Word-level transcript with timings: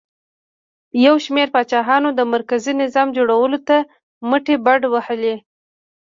یو 1.05 1.15
شمېر 1.25 1.47
پاچاهانو 1.55 2.09
د 2.15 2.21
مرکزي 2.33 2.73
نظام 2.81 3.07
جوړولو 3.17 3.59
ته 3.67 3.77
مټې 4.29 4.55
بډ 4.65 4.81
وهلې 4.93 5.35